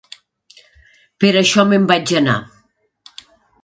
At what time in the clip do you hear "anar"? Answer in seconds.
2.25-2.39